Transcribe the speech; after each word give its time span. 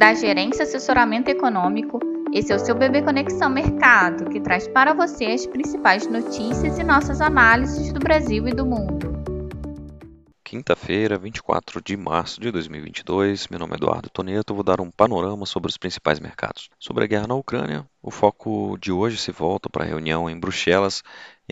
da 0.00 0.14
Gerência 0.14 0.62
Assessoramento 0.62 1.28
Econômico. 1.28 2.00
Esse 2.32 2.50
é 2.54 2.56
o 2.56 2.58
seu 2.58 2.74
Bebê 2.74 3.02
Conexão 3.02 3.50
Mercado, 3.50 4.30
que 4.30 4.40
traz 4.40 4.66
para 4.66 4.94
você 4.94 5.26
as 5.26 5.44
principais 5.44 6.06
notícias 6.06 6.78
e 6.78 6.82
nossas 6.82 7.20
análises 7.20 7.92
do 7.92 8.00
Brasil 8.00 8.48
e 8.48 8.54
do 8.54 8.64
mundo. 8.64 9.10
Quinta-feira, 10.42 11.18
24 11.18 11.82
de 11.82 11.98
março 11.98 12.40
de 12.40 12.50
2022. 12.50 13.48
Meu 13.48 13.60
nome 13.60 13.74
é 13.74 13.76
Eduardo 13.76 14.08
Toneto. 14.08 14.54
Vou 14.54 14.64
dar 14.64 14.80
um 14.80 14.90
panorama 14.90 15.44
sobre 15.44 15.68
os 15.68 15.76
principais 15.76 16.18
mercados. 16.18 16.70
Sobre 16.78 17.04
a 17.04 17.06
guerra 17.06 17.26
na 17.26 17.34
Ucrânia, 17.34 17.86
o 18.02 18.10
foco 18.10 18.78
de 18.80 18.90
hoje 18.90 19.18
se 19.18 19.30
volta 19.30 19.68
para 19.68 19.84
a 19.84 19.86
reunião 19.86 20.30
em 20.30 20.40
Bruxelas 20.40 21.02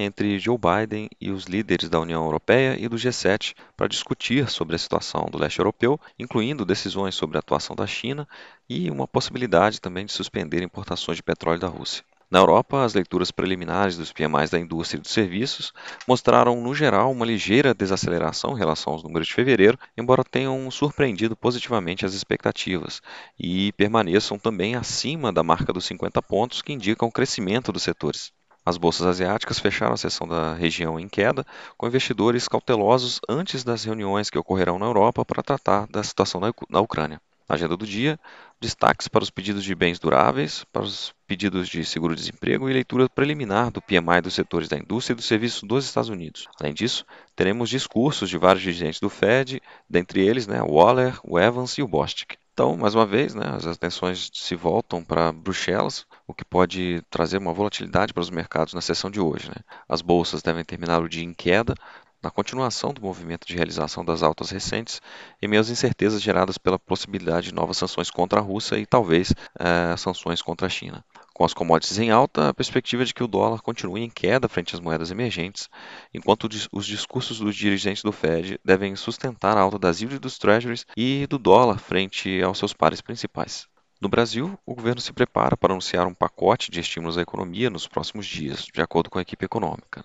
entre 0.00 0.38
Joe 0.38 0.56
Biden 0.56 1.10
e 1.20 1.32
os 1.32 1.46
líderes 1.46 1.88
da 1.90 1.98
União 1.98 2.24
Europeia 2.24 2.76
e 2.78 2.86
do 2.86 2.94
G7 2.96 3.56
para 3.76 3.88
discutir 3.88 4.48
sobre 4.48 4.76
a 4.76 4.78
situação 4.78 5.26
do 5.28 5.36
leste 5.36 5.58
europeu, 5.58 6.00
incluindo 6.16 6.64
decisões 6.64 7.16
sobre 7.16 7.36
a 7.36 7.40
atuação 7.40 7.74
da 7.74 7.84
China 7.84 8.26
e 8.68 8.88
uma 8.92 9.08
possibilidade 9.08 9.80
também 9.80 10.06
de 10.06 10.12
suspender 10.12 10.62
importações 10.62 11.16
de 11.16 11.22
petróleo 11.22 11.58
da 11.58 11.66
Rússia. 11.66 12.04
Na 12.30 12.38
Europa, 12.38 12.84
as 12.84 12.94
leituras 12.94 13.32
preliminares 13.32 13.96
dos 13.96 14.12
PMIs 14.12 14.50
da 14.50 14.58
indústria 14.58 14.98
e 14.98 15.00
dos 15.00 15.10
serviços 15.10 15.72
mostraram, 16.06 16.60
no 16.60 16.74
geral, 16.74 17.10
uma 17.10 17.26
ligeira 17.26 17.74
desaceleração 17.74 18.54
em 18.54 18.58
relação 18.58 18.92
aos 18.92 19.02
números 19.02 19.26
de 19.26 19.34
fevereiro, 19.34 19.78
embora 19.96 20.22
tenham 20.22 20.70
surpreendido 20.70 21.34
positivamente 21.34 22.06
as 22.06 22.12
expectativas 22.12 23.00
e 23.36 23.72
permaneçam 23.72 24.38
também 24.38 24.76
acima 24.76 25.32
da 25.32 25.42
marca 25.42 25.72
dos 25.72 25.86
50 25.86 26.22
pontos, 26.22 26.62
que 26.62 26.72
indicam 26.72 27.08
o 27.08 27.12
crescimento 27.12 27.72
dos 27.72 27.82
setores. 27.82 28.30
As 28.68 28.76
bolsas 28.76 29.06
asiáticas 29.06 29.58
fecharam 29.58 29.94
a 29.94 29.96
sessão 29.96 30.28
da 30.28 30.52
região 30.52 31.00
em 31.00 31.08
queda, 31.08 31.42
com 31.74 31.86
investidores 31.86 32.46
cautelosos 32.46 33.18
antes 33.26 33.64
das 33.64 33.82
reuniões 33.82 34.28
que 34.28 34.36
ocorrerão 34.36 34.78
na 34.78 34.84
Europa 34.84 35.24
para 35.24 35.42
tratar 35.42 35.86
da 35.86 36.02
situação 36.02 36.38
na 36.68 36.78
Ucrânia. 36.78 37.18
Na 37.48 37.54
agenda 37.54 37.78
do 37.78 37.86
dia, 37.86 38.20
destaques 38.60 39.08
para 39.08 39.22
os 39.22 39.30
pedidos 39.30 39.64
de 39.64 39.74
bens 39.74 39.98
duráveis, 39.98 40.64
para 40.70 40.82
os 40.82 41.14
pedidos 41.26 41.66
de 41.66 41.82
seguro-desemprego 41.82 42.68
e 42.68 42.74
leitura 42.74 43.08
preliminar 43.08 43.70
do 43.70 43.80
PMI 43.80 44.20
dos 44.22 44.34
setores 44.34 44.68
da 44.68 44.76
indústria 44.76 45.14
e 45.14 45.16
do 45.16 45.22
serviço 45.22 45.64
dos 45.64 45.86
Estados 45.86 46.10
Unidos. 46.10 46.46
Além 46.60 46.74
disso, 46.74 47.06
teremos 47.34 47.70
discursos 47.70 48.28
de 48.28 48.36
vários 48.36 48.62
dirigentes 48.62 49.00
do 49.00 49.08
Fed, 49.08 49.62
dentre 49.88 50.20
eles 50.20 50.46
né, 50.46 50.60
Waller, 50.60 51.18
o 51.24 51.38
Evans 51.38 51.78
e 51.78 51.82
o 51.82 51.88
Bostic. 51.88 52.36
Então, 52.58 52.76
mais 52.76 52.92
uma 52.92 53.06
vez, 53.06 53.36
né, 53.36 53.44
as 53.54 53.68
atenções 53.68 54.32
se 54.34 54.56
voltam 54.56 55.04
para 55.04 55.30
Bruxelas, 55.30 56.04
o 56.26 56.34
que 56.34 56.44
pode 56.44 57.00
trazer 57.08 57.38
uma 57.38 57.52
volatilidade 57.52 58.12
para 58.12 58.20
os 58.20 58.30
mercados 58.30 58.74
na 58.74 58.80
sessão 58.80 59.08
de 59.08 59.20
hoje. 59.20 59.48
Né? 59.48 59.54
As 59.88 60.02
bolsas 60.02 60.42
devem 60.42 60.64
terminar 60.64 61.00
o 61.00 61.08
dia 61.08 61.22
em 61.22 61.32
queda, 61.32 61.72
na 62.20 62.32
continuação 62.32 62.92
do 62.92 63.00
movimento 63.00 63.46
de 63.46 63.54
realização 63.54 64.04
das 64.04 64.24
altas 64.24 64.50
recentes, 64.50 65.00
em 65.40 65.46
meio 65.46 65.60
às 65.60 65.70
incertezas 65.70 66.20
geradas 66.20 66.58
pela 66.58 66.80
possibilidade 66.80 67.50
de 67.50 67.54
novas 67.54 67.76
sanções 67.78 68.10
contra 68.10 68.40
a 68.40 68.42
Rússia 68.42 68.76
e 68.76 68.84
talvez 68.84 69.32
eh, 69.56 69.96
sanções 69.96 70.42
contra 70.42 70.66
a 70.66 70.70
China. 70.70 71.04
Com 71.38 71.44
as 71.44 71.54
commodities 71.54 72.00
em 72.00 72.10
alta, 72.10 72.48
a 72.48 72.52
perspectiva 72.52 73.04
é 73.04 73.06
de 73.06 73.14
que 73.14 73.22
o 73.22 73.28
dólar 73.28 73.62
continue 73.62 74.02
em 74.02 74.10
queda 74.10 74.48
frente 74.48 74.74
às 74.74 74.80
moedas 74.80 75.12
emergentes, 75.12 75.68
enquanto 76.12 76.48
os 76.72 76.84
discursos 76.84 77.38
dos 77.38 77.54
dirigentes 77.54 78.02
do 78.02 78.10
Fed 78.10 78.58
devem 78.64 78.96
sustentar 78.96 79.56
a 79.56 79.60
alta 79.60 79.78
das 79.78 80.00
yields 80.00 80.18
dos 80.18 80.36
treasuries 80.36 80.84
e 80.96 81.28
do 81.28 81.38
dólar 81.38 81.78
frente 81.78 82.42
aos 82.42 82.58
seus 82.58 82.72
pares 82.72 83.00
principais. 83.00 83.68
No 84.00 84.08
Brasil, 84.08 84.56
o 84.64 84.76
governo 84.76 85.00
se 85.00 85.12
prepara 85.12 85.56
para 85.56 85.72
anunciar 85.72 86.06
um 86.06 86.14
pacote 86.14 86.70
de 86.70 86.78
estímulos 86.78 87.18
à 87.18 87.22
economia 87.22 87.68
nos 87.68 87.88
próximos 87.88 88.26
dias, 88.26 88.68
de 88.72 88.80
acordo 88.80 89.10
com 89.10 89.18
a 89.18 89.22
equipe 89.22 89.44
econômica. 89.44 90.04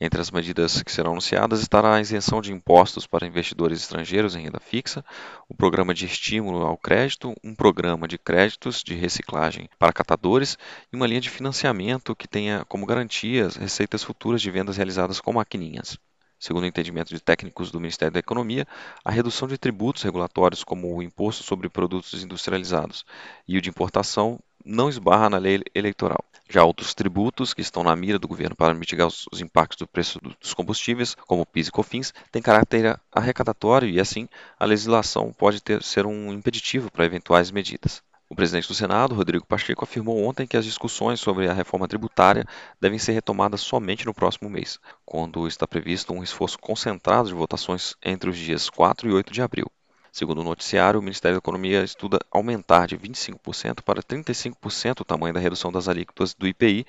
Entre 0.00 0.20
as 0.20 0.30
medidas 0.30 0.84
que 0.84 0.92
serão 0.92 1.10
anunciadas 1.10 1.60
estará 1.60 1.96
a 1.96 2.00
isenção 2.00 2.40
de 2.40 2.52
impostos 2.52 3.08
para 3.08 3.26
investidores 3.26 3.80
estrangeiros 3.80 4.36
em 4.36 4.42
renda 4.42 4.60
fixa, 4.60 5.04
o 5.48 5.54
programa 5.54 5.92
de 5.92 6.06
estímulo 6.06 6.64
ao 6.64 6.78
crédito, 6.78 7.34
um 7.42 7.56
programa 7.56 8.06
de 8.06 8.18
créditos 8.18 8.84
de 8.84 8.94
reciclagem 8.94 9.68
para 9.80 9.92
catadores 9.92 10.56
e 10.92 10.94
uma 10.94 11.06
linha 11.06 11.20
de 11.20 11.28
financiamento 11.28 12.14
que 12.14 12.28
tenha 12.28 12.64
como 12.66 12.86
garantia 12.86 13.48
receitas 13.58 14.04
futuras 14.04 14.40
de 14.40 14.50
vendas 14.52 14.76
realizadas 14.76 15.20
com 15.20 15.32
maquininhas. 15.32 15.98
Segundo 16.38 16.64
o 16.64 16.66
entendimento 16.66 17.08
de 17.08 17.20
técnicos 17.20 17.70
do 17.70 17.80
Ministério 17.80 18.12
da 18.12 18.20
Economia, 18.20 18.66
a 19.04 19.10
redução 19.10 19.48
de 19.48 19.56
tributos 19.56 20.02
regulatórios, 20.02 20.62
como 20.62 20.94
o 20.94 21.02
imposto 21.02 21.42
sobre 21.42 21.68
produtos 21.68 22.22
industrializados 22.22 23.04
e 23.46 23.56
o 23.56 23.62
de 23.62 23.70
importação, 23.70 24.38
não 24.64 24.88
esbarra 24.88 25.28
na 25.28 25.38
lei 25.38 25.62
eleitoral. 25.74 26.24
Já 26.48 26.64
outros 26.64 26.94
tributos 26.94 27.54
que 27.54 27.60
estão 27.60 27.82
na 27.82 27.96
mira 27.96 28.18
do 28.18 28.28
governo 28.28 28.56
para 28.56 28.74
mitigar 28.74 29.06
os, 29.06 29.26
impactos 29.40 29.78
do 29.78 29.88
preço 29.88 30.18
dos 30.40 30.54
combustíveis, 30.54 31.14
como 31.14 31.46
PIS 31.46 31.68
e 31.68 31.72
COFINS, 31.72 32.12
têm 32.30 32.42
caráter 32.42 32.98
arrecadatório 33.12 33.88
e, 33.88 33.98
assim, 33.98 34.28
a 34.58 34.64
legislação 34.64 35.32
pode 35.32 35.62
ter, 35.62 35.82
ser 35.82 36.06
um 36.06 36.32
impeditivo 36.32 36.90
para 36.90 37.04
eventuais 37.04 37.50
medidas. 37.50 38.02
O 38.34 38.36
presidente 38.36 38.66
do 38.66 38.74
Senado, 38.74 39.14
Rodrigo 39.14 39.46
Pacheco, 39.46 39.84
afirmou 39.84 40.24
ontem 40.24 40.44
que 40.44 40.56
as 40.56 40.64
discussões 40.64 41.20
sobre 41.20 41.48
a 41.48 41.52
reforma 41.52 41.86
tributária 41.86 42.44
devem 42.80 42.98
ser 42.98 43.12
retomadas 43.12 43.60
somente 43.60 44.04
no 44.04 44.12
próximo 44.12 44.50
mês, 44.50 44.80
quando 45.06 45.46
está 45.46 45.68
previsto 45.68 46.12
um 46.12 46.20
esforço 46.20 46.58
concentrado 46.58 47.28
de 47.28 47.34
votações 47.34 47.94
entre 48.04 48.28
os 48.28 48.36
dias 48.36 48.68
4 48.68 49.08
e 49.08 49.12
8 49.12 49.32
de 49.32 49.40
abril. 49.40 49.70
Segundo 50.10 50.40
o 50.40 50.44
noticiário, 50.44 50.98
o 50.98 51.02
Ministério 51.02 51.36
da 51.36 51.38
Economia 51.38 51.84
estuda 51.84 52.18
aumentar 52.28 52.88
de 52.88 52.98
25% 52.98 53.82
para 53.82 54.02
35% 54.02 55.02
o 55.02 55.04
tamanho 55.04 55.32
da 55.32 55.38
redução 55.38 55.70
das 55.70 55.86
alíquotas 55.86 56.34
do 56.34 56.48
IPI, 56.48 56.84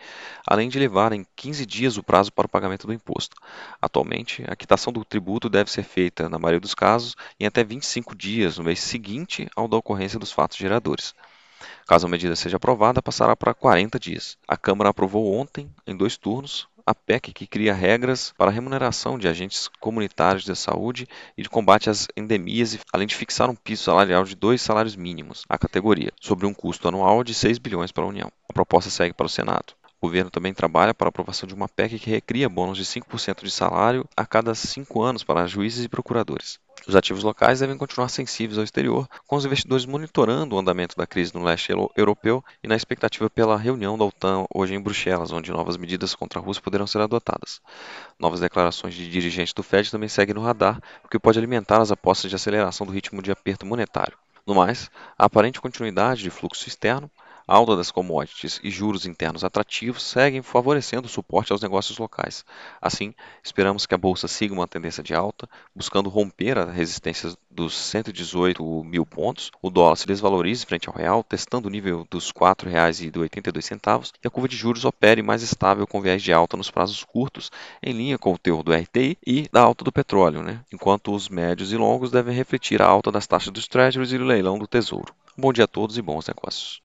além 0.48 0.68
de 0.68 0.80
levar 0.80 1.14
em 1.14 1.28
15 1.36 1.64
dias 1.64 1.96
o 1.96 2.02
prazo 2.02 2.32
para 2.34 2.48
o 2.48 2.50
pagamento 2.50 2.88
do 2.88 2.94
imposto. 2.94 3.38
Atualmente, 3.80 4.44
a 4.48 4.56
quitação 4.56 4.92
do 4.92 5.06
tributo 5.06 5.48
deve 5.48 5.70
ser 5.70 5.84
feita, 5.84 6.28
na 6.28 6.40
maioria 6.40 6.60
dos 6.60 6.74
casos, 6.74 7.16
em 7.40 7.46
até 7.46 7.64
25 7.64 8.16
dias 8.16 8.58
no 8.58 8.64
mês 8.64 8.80
seguinte 8.80 9.48
ao 9.56 9.68
da 9.68 9.78
ocorrência 9.78 10.18
dos 10.18 10.32
fatos 10.32 10.58
geradores. 10.58 11.14
Caso 11.88 12.08
a 12.08 12.10
medida 12.10 12.36
seja 12.36 12.58
aprovada, 12.58 13.00
passará 13.00 13.36
para 13.36 13.54
40 13.54 14.00
dias. 14.00 14.40
A 14.48 14.58
Câmara 14.58 14.90
aprovou 14.90 15.32
ontem, 15.36 15.70
em 15.86 15.96
dois 15.96 16.18
turnos, 16.18 16.68
a 16.84 16.96
PEC 16.96 17.32
que 17.32 17.46
cria 17.46 17.76
regras 17.76 18.34
para 18.36 18.50
a 18.50 18.54
remuneração 18.54 19.20
de 19.20 19.28
agentes 19.28 19.70
comunitários 19.80 20.44
de 20.44 20.56
saúde 20.56 21.08
e 21.38 21.44
de 21.44 21.50
combate 21.50 21.88
às 21.88 22.08
endemias, 22.18 22.80
além 22.92 23.06
de 23.06 23.16
fixar 23.16 23.52
um 23.52 23.56
piso 23.56 23.84
salarial 23.84 24.24
de 24.24 24.36
dois 24.36 24.64
salários 24.64 24.96
mínimos 24.96 25.44
à 25.48 25.60
categoria, 25.60 26.12
sobre 26.20 26.48
um 26.48 26.54
custo 26.56 26.88
anual 26.88 27.24
de 27.24 27.36
6 27.36 27.60
bilhões 27.60 27.92
para 27.92 28.04
a 28.04 28.08
União. 28.08 28.32
A 28.50 28.54
proposta 28.54 28.90
segue 28.90 29.14
para 29.14 29.28
o 29.28 29.30
Senado. 29.30 29.76
O 30.02 30.08
governo 30.08 30.32
também 30.32 30.56
trabalha 30.56 30.94
para 30.94 31.08
a 31.08 31.10
aprovação 31.10 31.48
de 31.48 31.54
uma 31.54 31.70
PEC 31.70 32.00
que 32.00 32.10
recria 32.10 32.50
bônus 32.50 32.80
de 32.80 32.86
5% 32.86 33.44
de 33.44 33.52
salário 33.52 34.10
a 34.18 34.26
cada 34.26 34.56
cinco 34.56 35.04
anos 35.04 35.24
para 35.24 35.48
juízes 35.48 35.86
e 35.86 35.90
procuradores. 35.90 36.60
Os 36.88 36.96
ativos 36.96 37.24
locais 37.24 37.62
devem 37.62 37.78
continuar 37.78 38.10
sensíveis 38.10 38.60
ao 38.60 38.64
exterior, 38.64 39.08
com 39.26 39.36
os 39.36 39.44
investidores 39.44 39.88
monitorando 39.88 40.56
o 40.56 40.60
andamento 40.60 40.96
da 40.96 41.08
crise 41.08 41.34
no 41.34 41.44
leste 41.44 41.72
europeu 41.96 42.46
e 42.64 42.68
na 42.68 42.76
expectativa 42.76 43.28
pela 43.28 43.58
reunião 43.58 43.98
da 43.98 44.06
OTAN 44.06 44.46
hoje 44.54 44.76
em 44.76 44.80
Bruxelas, 44.80 45.32
onde 45.32 45.52
novas 45.52 45.78
medidas 45.78 46.14
contra 46.14 46.40
a 46.40 46.44
Rússia 46.44 46.62
poderão 46.62 46.86
ser 46.86 47.02
adotadas. 47.02 47.60
Novas 48.20 48.40
declarações 48.40 48.94
de 48.94 49.10
dirigentes 49.10 49.54
do 49.54 49.64
Fed 49.64 49.90
também 49.90 50.08
seguem 50.08 50.36
no 50.36 50.44
radar, 50.44 50.80
o 51.04 51.08
que 51.08 51.18
pode 51.18 51.40
alimentar 51.40 51.82
as 51.82 51.92
apostas 51.92 52.30
de 52.30 52.36
aceleração 52.36 52.86
do 52.86 52.94
ritmo 52.94 53.20
de 53.20 53.32
aperto 53.32 53.66
monetário. 53.66 54.18
No 54.46 54.54
mais, 54.54 54.92
a 55.18 55.26
aparente 55.26 55.60
continuidade 55.60 56.22
de 56.22 56.30
fluxo 56.30 56.70
externo 56.70 57.10
a 57.48 57.56
alta 57.56 57.76
das 57.76 57.92
commodities 57.92 58.60
e 58.64 58.70
juros 58.70 59.06
internos 59.06 59.44
atrativos 59.44 60.04
seguem 60.04 60.42
favorecendo 60.42 61.08
o 61.08 61.10
suporte 61.10 61.52
aos 61.52 61.62
negócios 61.62 61.98
locais. 61.98 62.44
Assim, 62.82 63.14
esperamos 63.44 63.86
que 63.86 63.94
a 63.94 63.98
bolsa 63.98 64.28
siga 64.28 64.54
uma 64.54 64.68
tendência 64.68 65.04
de 65.04 65.14
alta, 65.14 65.48
buscando 65.76 66.10
romper 66.10 66.58
a 66.58 66.72
resistência 66.72 67.36
dos 67.50 67.76
118 67.76 68.84
mil 68.84 69.06
pontos, 69.06 69.52
o 69.62 69.70
dólar 69.70 69.96
se 69.96 70.08
desvalorize 70.08 70.66
frente 70.66 70.90
ao 70.90 70.96
real, 70.96 71.24
testando 71.24 71.68
o 71.68 71.72
nível 71.72 72.06
dos 72.10 72.28
R$ 72.28 72.34
4,82 72.34 74.12
e 74.24 74.28
a 74.28 74.32
curva 74.32 74.48
de 74.48 74.58
juros 74.58 74.84
opere 74.84 75.22
mais 75.22 75.42
estável 75.42 75.88
com 75.88 76.02
viés 76.02 76.22
de 76.22 76.34
alta 76.34 76.58
nos 76.58 76.72
prazos 76.72 77.04
curtos, 77.04 77.52
em 77.82 77.94
linha 77.94 78.18
com 78.18 78.34
o 78.34 78.38
teor 78.38 78.64
do 78.64 78.74
RTI 78.74 79.18
e 79.26 79.48
da 79.52 79.62
alta 79.62 79.84
do 79.84 79.92
petróleo, 79.92 80.44
né? 80.44 80.62
enquanto 80.74 81.14
os 81.14 81.30
médios 81.30 81.72
e 81.72 81.78
longos 81.78 82.12
devem 82.12 82.36
refletir 82.36 82.82
a 82.82 82.88
alta 82.88 83.12
das 83.12 83.28
taxas 83.28 83.52
dos 83.52 83.68
treasuries 83.68 84.12
e 84.12 84.18
o 84.18 84.26
leilão 84.26 84.60
do 84.60 84.68
tesouro. 84.68 85.14
Bom 85.38 85.54
dia 85.54 85.66
a 85.66 85.68
todos 85.68 85.98
e 85.98 86.02
bons 86.02 86.28
negócios. 86.28 86.85